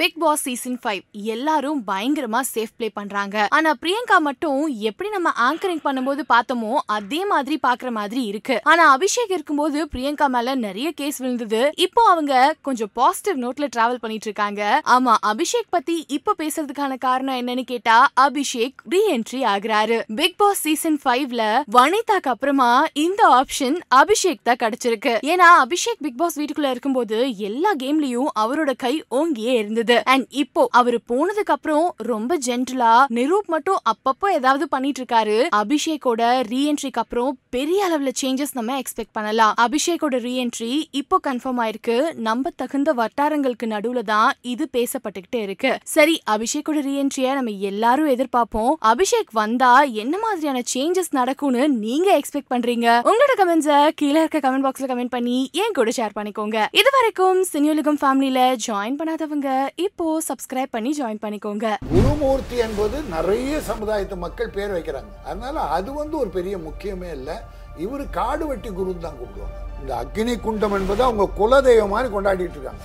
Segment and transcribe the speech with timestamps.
[0.00, 1.00] Big boss season five
[1.34, 3.36] எல்லாரும் பயங்கரமா safe play பண்றாங்க.
[3.56, 8.56] ஆனா பிரியங்கா மட்டும் எப்படி நம்ம ஆங்கரிங் பண்ணும்போது பார்த்தோமோ அதே மாதிரி பாக்குற மாதிரி இருக்கு.
[8.62, 11.62] ஆனா அபிஷேக் இருக்கும்போது பிரியங்கா மேல நிறைய கேஸ் விழுந்தது.
[11.86, 12.34] இப்போ அவங்க
[12.68, 14.62] கொஞ்சம் பாசிட்டிவ் நோட்ல டிராவல் பண்ணிட்டு இருக்காங்க.
[14.96, 19.98] ஆமா அபிஷேக் பத்தி இப்போ பேசுறதுக்கான காரணம் என்னன்னு கேட்டா அபிஷேக் ரீஎன்ட்ரி ஆகுறாரு.
[20.20, 21.42] பிக் பாஸ் சீசன் ஃபைவ்ல
[21.78, 22.70] வனிதாக்கு அப்புறமா
[23.06, 25.16] இந்த ஆப்ஷன் அபிஷேக் தான் கிடைச்சிருக்கு.
[25.32, 27.18] ஏன்னா அபிஷேக் பிக் பாஸ் வீட்டுக்குள்ள இருக்கும்போது
[27.50, 29.86] எல்லா கேம்லயும் அவரோட கை ஓங்கியே இருந்தது.
[30.04, 35.36] அண்ட் இப்போ அவரு போனதுக்கு அப்புறம் ரொம்ப ஜென்டலா நிரூப் மட்டும் அப்பப்போ ஏதாவது பண்ணிட்டு இருக்காரு.
[35.56, 39.54] அபிஷேக்கோட ரீஎன்ட்ரிக்கு அப்புறம் பெரிய அளவுல சேஞ்சஸ் நம்ம எக்ஸ்பெக்ட் பண்ணலாம்.
[39.66, 42.14] அபிஷேக்கோட ரீஎன்ட்ரி இப்போ கன்ஃபார்ம் ஆயிருக்கு.
[42.14, 45.78] நம்ப தகுந்த வட்டாரங்களுக்கு நடுவுல தான் இது பேசப்பட்டுக்கிட்டே இருக்கு.
[45.84, 48.72] சரி அபிஷேக்கோட ரீஎன்ட்ரிய நம்ம எல்லாரும் எதிர்பார்ப்போம்.
[48.78, 52.86] அபிஷேக் வந்தா என்ன மாதிரியான சேஞ்சஸ் நடக்கும்னு நீங்க எக்ஸ்பெக்ட் பண்றீங்க?
[53.10, 56.66] உங்களோட கமெண்ட்ஸை கீழே இருக்க கமெண்ட் பாக்ஸ்ல கமெண்ட் பண்ணி என் கூட ஷேர் பண்ணிக்கோங்க.
[56.72, 61.66] இது வரைக்கும் சினியுலகம் ஃபேமிலில ஜாயின் பண்ணாதவங்க இப்போ சப்ஸ்கிரைப் பண்ணி ஜாயின் பண்ணிக்கோங்க.
[61.90, 65.12] குருமூர்த்தி என்பது நிறைய சமுதாயத்து மக்கள் பேர் வைக்கிறாங்க.
[65.24, 67.36] அதனால அது வந்து ஒரு பெரிய முக்கியமே இல்லை.
[67.84, 69.58] இவர் காடு வெட்டி குரு தான் கூப்பிடுவாங்க.
[69.80, 72.82] இந்த அக்னி குண்டம் என்பது அவங்க குலதெய்வம் மாதிரி கொண்டாடிட்டு இருக்காங்க.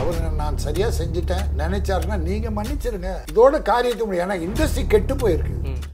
[0.00, 1.46] அவர் நான் சரியா செஞ்சுட்டேன்.
[1.62, 3.12] நினைச்சாருன்னா நீங்க மன்னிச்சிருங்க.
[3.32, 5.56] இதோட காரியத்தை முடியும் ஏன்னா இண்டஸ்ட்ரி கெட்டு போயிருக்கு.